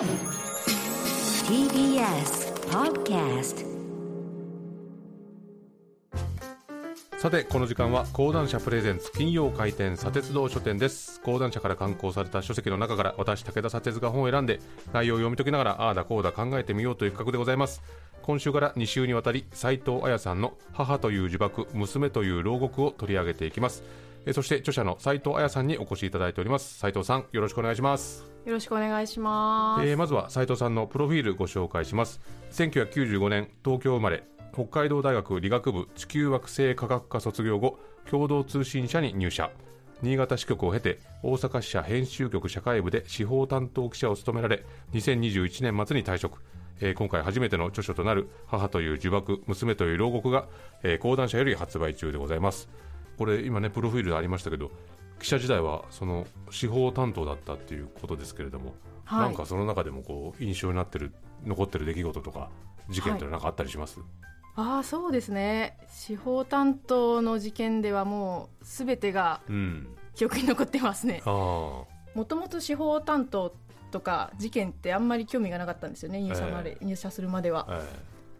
[0.00, 0.08] TBS
[2.70, 3.66] Podcast
[7.18, 11.20] さてこの時間は講談社プレゼンツ金曜開店砂鉄道書店です。
[11.20, 14.60] 講談社から刊行された書籍の中から私武田砂鉄が本を選んで
[14.94, 17.82] 内容を読み解きながらああだこうだ考えてみようという企画でございます。
[18.22, 23.82] 今週から2週にわたり斉藤彩さんの母という呪縛娘という牢獄を取り上げていきます。
[24.26, 26.78] えそして著者の斉藤彩さんにお越しいただいております。
[26.78, 28.26] 斉藤さんよろしくお願いします。
[28.44, 29.86] よろしくお願いします。
[29.86, 32.20] えーまずは斉藤さんのプロフィールご紹介します。
[32.52, 37.78] 1995年東京生まれ北海道大学理学部地球惑星科学科卒業後
[38.10, 39.50] 共同通信社に入社。
[40.02, 44.64] 新潟支局を経て大阪支社編集局社会部で司法担当記者を務められ
[44.94, 46.38] 2021年末に退職。
[46.82, 50.46] えー今回初めての著書となる「母という呪縛娘という牢獄が」
[50.82, 52.68] えー講談社より発売中でございます
[53.20, 54.70] これ今ねプロフィールありましたけど
[55.18, 58.72] 記者時代はその司法担当だったっていうことですけれども、
[59.04, 61.12] はいなんかその中でもこう印象になってる
[61.44, 62.48] 残ってる出来事とか
[62.88, 64.00] 事件っていうのはなんかあったりします、
[64.54, 65.76] ああ、そうですね。
[65.90, 71.20] 司法担当の事件ではもうすべてがうん記憶に残ってますね。
[71.26, 71.86] ああも
[72.26, 73.54] ともと司法担当
[73.90, 76.22] とか事件ってあんまり興味がなかったんですよね。
[76.22, 77.66] 入社まで、入社するまでは。
[77.68, 77.82] え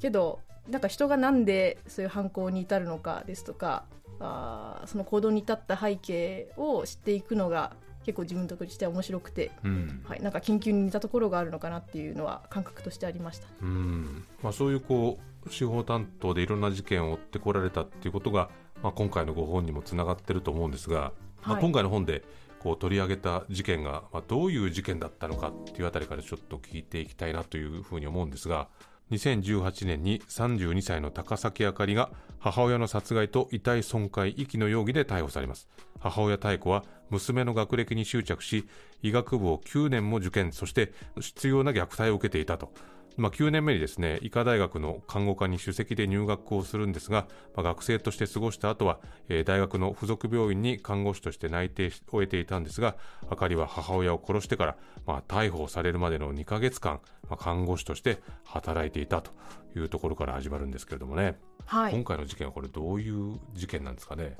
[0.00, 3.84] けど、なんか人がなんでそういう犯行に至るのかですとか、
[4.20, 10.04] あーその行動に至った背景を知っていくのが結構自分としては面白くて、えうん。
[10.04, 13.46] はい、なんか緊急に似たところがあるのかなっていうのは感覚としてありました。
[13.62, 14.24] うん。
[14.42, 18.50] まあ、そういうこう司法担当でいろんな事件を追ってこられたっていうことが、
[18.82, 21.62] まあ、今回のご本にもつながってると思うんですが、まあ、はい。
[21.62, 22.24] 今回の本で
[22.58, 28.68] こう取り上げた事件が、まあ、どういう事件だったのかっていうあたりからちょっと聞いていきたいなというふうに思うんですが
[29.10, 35.68] 2018年に32歳の高崎あかりが母親の殺害と遺体損壊遺棄の容疑で逮捕されます。
[36.00, 38.66] 母親妙子は娘の学歴に執着し
[39.02, 42.72] 医学部を9年も受験そして必要な虐待を受けていたと。
[43.16, 52.96] まあ、9年目にですね医科大学の看護科に首席で入学をするんですが、まあ、学生として過ごした後は、えー大学の附属病院に看護師として内定し終えていたんですが
[53.28, 54.76] あかりは母親を殺してから、
[55.06, 59.32] まあ、逮捕されるまでの2ヶ月間、まあ、看護師として働いていたと
[59.76, 62.04] いうところから始まるんですけれどもね、はい今。
[62.04, 64.36] 回の事件はこれどういう事件なんですかね。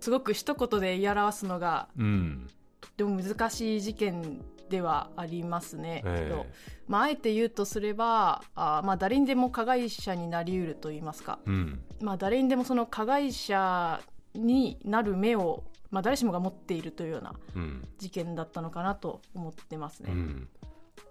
[0.00, 2.46] すごく一言で言い表すのがうん
[2.80, 6.02] とっても難しい事件ではありますね。
[6.04, 6.46] ええけど
[6.86, 14.00] まあ、あえて言うとすればあーまあ誰にでも加害者になりうると言いますか、うんまあ、誰にでもその加害者
[14.34, 20.12] になる目を、まあ、誰しもが持っているというようなうん事件だったのかなと思ってますね。
[20.12, 20.48] うん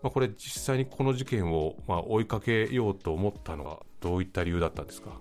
[0.02, 5.12] まあ、これ実際にこの事件をまあ追いかけようと思ったのはどういった理由だったんですか？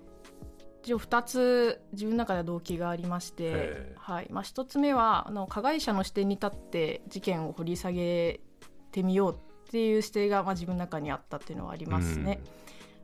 [0.87, 3.95] 一応2つ自分の中では動機がありまして、ええ。
[3.97, 4.27] はい。
[4.31, 8.39] まあ、1つ目はあの加害者の視点に立って事件を掘り下げ
[8.93, 9.35] てみよう
[9.67, 12.39] っていう姿勢が、まあ、自分の中にあったっていうのはありますね。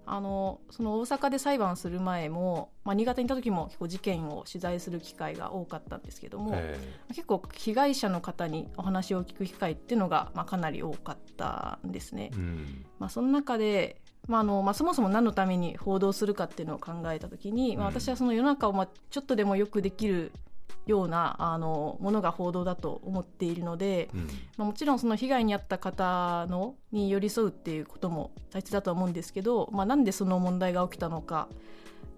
[0.06, 6.78] あのその大阪で裁判する前も、まあ、新潟にいた時も結構事件を取材する機会が多かったんですけども、え。
[7.10, 12.32] 結構被害者の方にお話を聞く機会っていうのが、まあ、かなり多かったんですね。
[12.34, 12.86] えうん。
[13.00, 20.32] まあ、その中で、まああのまあ、そもそも何のために報道するかっていうのを考えた時に、まあ、うん私はその世の中をまあちょっとでもよくできる
[20.86, 24.28] ようなあのものが報道だと思っているので、うん。
[24.58, 31.48] まあ、もちろんその被害に遭った方のに寄り添うっていうことも大切だとは思うんですけど、まあ、なんでその問題が起きたのか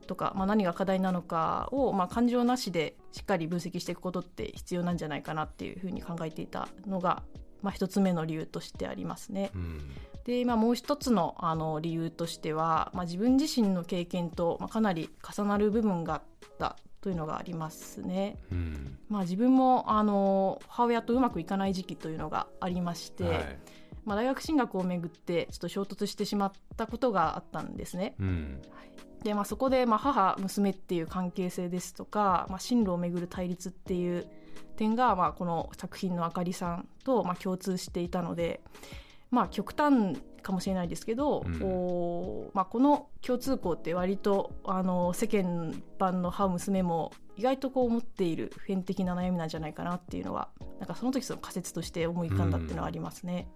[0.08, 7.24] とか、まあ、何が課題なのかを、まあ、感情なしでしっかり分析していくことって必要なんじゃないかなっていうふうに考えていたのが、
[7.62, 9.52] まあ、一つ目の理由としてありますね。
[9.56, 9.92] うん
[10.25, 16.22] で、まあ、もう一つのあの理由としては、まあ、自分自身の経験と、まあ、かなり重なる部分があっ
[16.59, 18.40] たというのがありますね。
[18.52, 23.59] うんまあ、自分もあの母親とうまくいかない時期というのがありまして、はい
[24.06, 28.16] まあ、大学進学をめぐってちょっと衝突してしまったことがあったんですね。
[28.19, 28.62] うん
[29.24, 34.28] で、まあ、そこで、まあ、母娘っていう関係性ですとか、まあ、進路をめぐる対立っていう
[34.75, 38.62] 点が、まあ、この作品のあかりさんと、まあ、共通していたので、
[39.35, 50.48] まあ、極端かもしれないですけど、うんおまあ、この共通項って割とあの世間一般の母娘も意外とこう持っている普遍的な悩みなんじゃないかなっていうのは
[50.80, 53.50] なんかその時その仮説として思い浮かんだっていうのはありますね。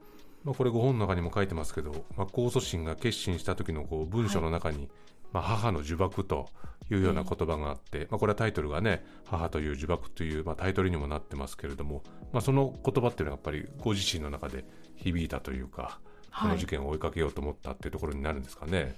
[0.43, 4.89] まあ、これご本の中にも書いてますけど、まあ、控訴審が決心した時のこう文書の中に、
[5.31, 6.47] まあ、母の呪縛と
[6.89, 14.65] いうような言葉があって、まあ、これはタイトルがね「母という呪縛」という、まあ、タイトルにもなってますけれども、まあ、その言葉っていうのはやっぱりご自身の中で
[14.95, 15.99] 響いたというか、
[16.31, 18.95] この事件を追いかけようと思ったっていうところになるんですかね。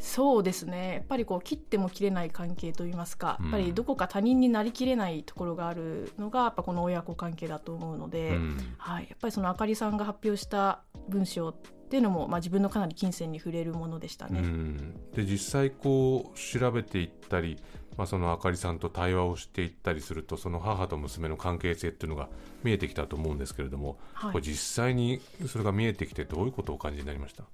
[0.00, 0.94] そうですね。
[0.94, 3.44] やっぱりこう切っても切れない関係といいますか、うん。
[3.46, 8.74] やっぱりどこか他人になりきれないところがあるのがやっぱこの親子関係だと思うので、うん。
[8.78, 11.54] はい、やっぱりそのあかりさんが発表した文章っ
[11.90, 14.40] ていうのも、まあ、自分のかなり金銭に触れるものでしたね。
[14.40, 14.94] うん。
[15.14, 17.58] で実際こう調べていったり、
[17.98, 22.30] まあ、そのあかりさんと対話をしていったりするとその母と娘の関係性っていうのが
[22.64, 24.32] 見えてきたと思うんですけれども、はい。
[24.32, 27.44] これ実際にそれが見えてきてどういうことをお感じになりました？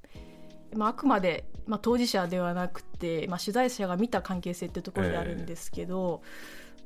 [0.75, 6.23] まあ、あくまで、まあ、当事者ではなくて、まあ、取材者が見た関係性っていうところであるんですけど、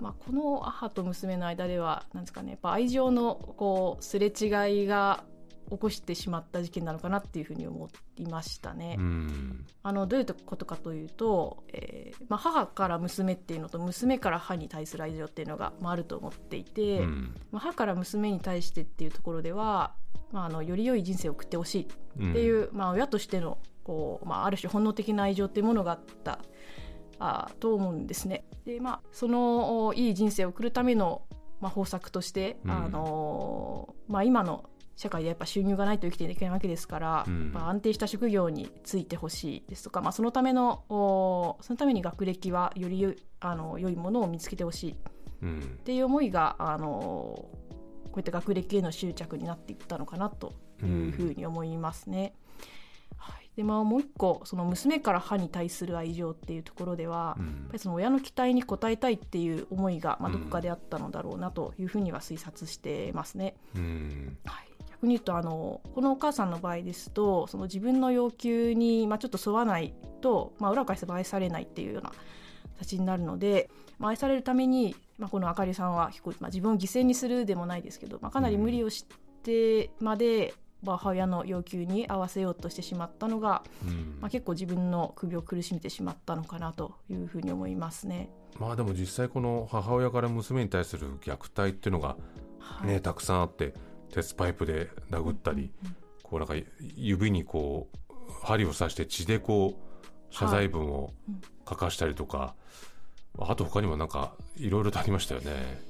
[0.00, 5.25] まあ、この母と娘の間ではなんですかねやっぱ愛情のこうすれ違いが
[5.70, 8.96] 起こしてしまった事件なのかなっていうふうに思いましたね。
[8.99, 19.94] うんあのどういうことかというと、えーまあ、母から娘っていうのと娘から母に対する愛情っていうのが、まあ、あると思っていて、うんまあ、母から娘に対してっていうところでは、
[20.32, 26.40] まあ、あのより良い人生を送ってほしいっていう、まあ、親としてのこう、まあ、ある種本能的な愛情っていうものがあった
[27.19, 28.44] あと思うんですね。
[28.64, 31.22] でまあそのおいい人生を送るための、
[31.61, 34.64] まあ、方策として、うんあのまあ、今の
[35.00, 37.52] 社会でやっぱ収入がないと生きていけないわけですから、うん。
[37.55, 44.97] まあ、安定した職業に就いてほしいですとか、まあ、そのためのおそのために学歴はよりあの良いものを見つけてほしい。
[45.43, 45.58] うん。
[45.58, 47.49] っていう思いがあのこ
[48.17, 50.52] ういった学歴への執着になっていったのかなと
[50.82, 52.35] いうふうに思いますね。
[53.17, 57.46] はい、でまあもう一個その娘から母に対する愛情っていうところでは、うん。
[57.46, 63.56] やっぱりその親の期待に応えたいっていう思いが、まあ、どこかであったのだろうなというふうには推察してますね。
[63.75, 64.37] うん。
[64.44, 64.69] はい、
[65.00, 72.12] 逆に言うとあのこのお母さんの場合ですとその自分の要求に、まあ、ちょっと沿わないと、まあ、裏を返せば愛されないっていうような
[72.79, 79.06] 形になるので、まあ、愛されるために、まあ、このあかりさんは結構、まあ、自分を犠牲にするでもないですけど、まあ、かなり無理をし
[79.43, 80.52] てまで、
[80.82, 84.19] まあ母親の要求に合わせようとしてしまったのが、うん。
[84.20, 88.31] まあ、結構自分の首を苦しめてしまったのかなというふうに思いますね。
[88.58, 92.17] まあでも実際この母親から娘に対する虐待っていうのが
[92.58, 92.88] はい。
[92.88, 93.75] ね、たくさんあって
[94.12, 95.72] 鉄パイプで殴ったり、
[96.22, 96.54] こうなんか
[96.96, 101.12] 指にこう針を刺して血でこう謝罪文を
[101.68, 102.54] 書かしたりとか、
[103.38, 105.80] あと他にもなんかいろいろとありましたよね。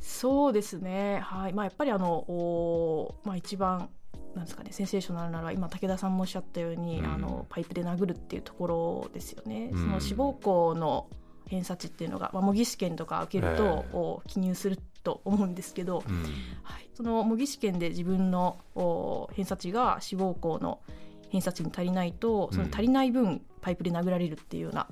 [0.00, 1.52] そうですね、はい。
[1.54, 3.88] まあ、やっぱりあの、おーまあ、一番
[4.34, 7.06] なんですかねセンセーショナルなのは今武田さんもおっしゃったように、うん。
[7.06, 9.70] あのパイプで殴るっていうところですよね。
[9.72, 9.80] うん。
[9.80, 11.08] その志望校の
[11.46, 16.22] 偏差値っていうのが、まあ、模擬試験とか受けると、記入すると思うんですけど、うん。
[16.62, 20.80] はい、その模擬試験で自分のお偏差値が志望校の
[21.28, 24.86] 偏差値に足りないとその足りない分パイプで殴られるっていうような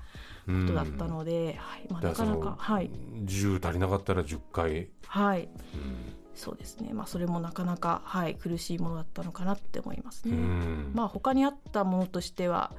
[0.46, 1.86] ことだったので、はい。
[1.90, 2.90] まあ、なかなだかはい、
[3.24, 6.22] 10足りなかったら10回、はい、うん。
[6.34, 10.36] そうですね、まあ、それもなかなか、はい、苦しいものだったのかなって思いますね。
[10.36, 10.92] うん。
[10.94, 12.72] まあ、他にあったものとしては、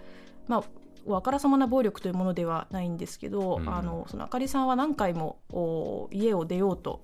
[0.47, 0.63] まあ、
[1.06, 3.69] おあからさまな暴力というものではないんですけど、うん。
[3.69, 7.03] あのそのあかりさんは何回もお家を出ようと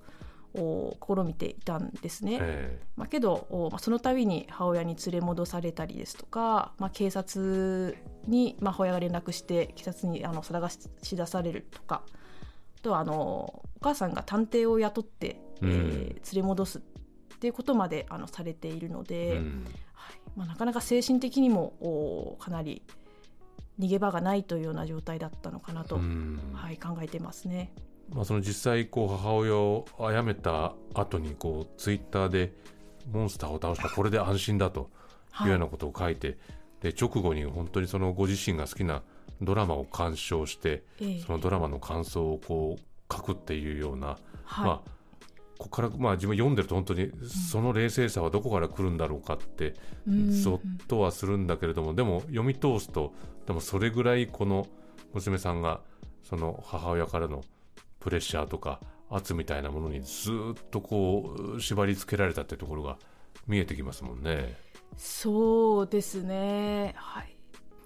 [0.54, 2.38] お試みていたんですね。
[2.40, 12.02] えまあ、けど、おまあ、その度に母親に連れ戻されたりですとか、まあ、警察に、まあ、母親が連絡して警察にあの探し出されるとか
[12.78, 15.90] あとはあのお母さんが探偵を雇って、えーうん
[16.32, 16.82] 連れ戻すっ
[17.40, 19.64] ていうことまであのされているのえで、うん。
[19.94, 20.14] はい。
[20.36, 22.82] まあ、なかなか精神的にもおかなり
[23.78, 26.38] 逃げ場がないというような状態だったのかなと、うん。
[26.52, 27.72] はい、考えてますね。
[28.12, 32.52] まあ、その実際こう母親を殺めた後にこうツイッターで
[33.10, 34.90] モンスターを倒したこれで安心だと
[35.42, 35.46] い。
[35.46, 36.38] うようなことを書いて、
[36.80, 39.02] で直後に本当にそのご自身が好きな
[39.40, 41.20] ドラマを鑑賞してええ。
[41.20, 44.66] そのドラマの感想をこう書くっていうような、はい。
[44.66, 44.90] まあ
[45.60, 49.74] ここからまあ自分読んでると本当にその冷静さはどこから来るんだろうかって
[50.08, 53.12] うんゾッとはするんだけれどもでも読み通すと
[53.46, 54.66] でもそれぐらいこの
[55.12, 55.82] 娘さんが
[56.22, 57.44] その母親からの
[58.00, 58.80] プレッシャーとか
[59.10, 62.98] 圧みたいなものにずっとこう縛り付けられたってところが
[63.46, 64.56] 見えてきますもんね。
[64.96, 67.36] そうですね、はい。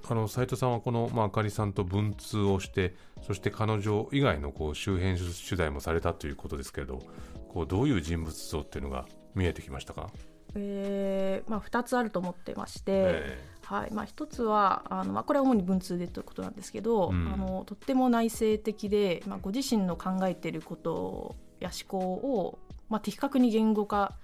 [0.06, 7.00] あの斉藤さんはこの、まあ、あかりさんと文通をしてそして彼女以外のこう周辺取材もされたということですけれど
[7.48, 10.10] こうどういう人物像っていうのが見えてきましたか、
[10.54, 13.92] えーまあ、2つあると思ってまして、えはい。
[13.92, 17.32] まあ、1つはあの、まあ、これは主に文通でということなんですけど、うん。
[17.32, 24.16] あのとっても内省的で、まあ、ご自身の考えていることや思考を、まあ、的確に言語化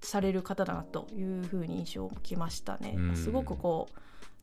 [0.00, 2.94] される方だなというふうに印象を受けましたね。
[2.96, 3.16] うん。
[3.16, 3.98] すごくこう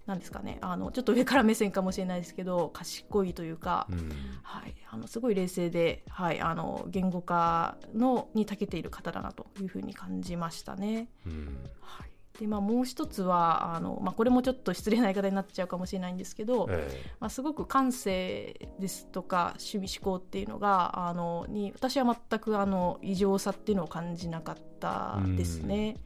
[0.06, 0.60] なんですかね。
[0.62, 4.10] あのちょっと上から目線かもしれないですけど賢いというか、うん。
[4.44, 11.10] はい、あのすごい冷静で、はい、あの言語化のに長けている方だなというふうに感じましたね。
[11.26, 11.58] うん。
[11.82, 25.98] はい、でまあ、もう一つはあの、まあ、これもちょっと失礼な言い方になっちゃうかもしれないんですけど、えまあ、すごく感性ですとか趣味思考っていうのがあのに私は全くあの異常さっていうのを感じなかったですね。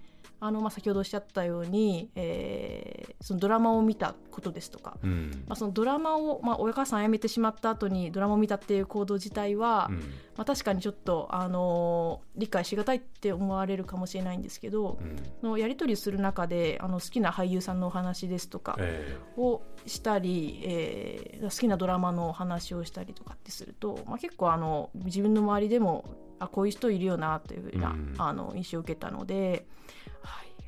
[0.41, 5.43] あのまあ、先ほどおっしゃったように、えーそのドラマを見たことですとか、えうん。
[5.47, 9.97] まあ、そのドラマを、まあ、お母さん辞めてしまった後にドラマを見たっていう行動自体は、うん。
[9.97, 10.03] ま
[10.37, 15.15] あ、確かにちょっと、あの理解しがたいって思われるかもしれないんですけど、うん。
[15.41, 26.05] そのやり取りする中であの好きな俳優さんのお話ですとかえをしたり、えー好きなドラマのお話をしたりとかってすると、まあ、結構あの自分の周りでも
[26.37, 28.15] あこういう人いるよなというふうな、うん。
[28.17, 29.63] あの印象を受けたので、はい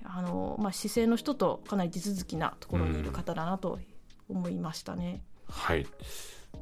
[0.03, 3.79] あのまあ、姿勢の人とかなり地続きなところにいる方だなと
[4.29, 5.21] 思いましたね。
[5.47, 5.85] はい。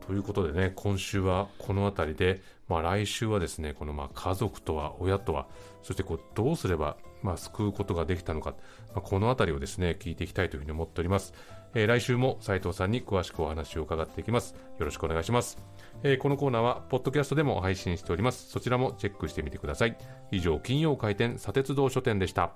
[0.05, 5.47] ということでね、今週はこの辺りで、まあ来週はですね、このまあ家族とは、親とは、
[5.81, 8.51] そしてこうどうすればまあ救うことができたのか、
[8.93, 11.33] まあ、この辺りをですね、聞いていきたいというふうに思っております。
[11.75, 14.55] えー来週も斉藤さんに詳しくお話を伺っていきます。
[14.79, 15.57] よろしくお願いします。
[16.03, 18.49] えーこのコーナーは、ポッドキャストでも配信しております。
[18.49, 19.97] そちらもチェックしてみてください。
[20.31, 22.53] 以上、金曜開店、砂鉄道書店でした。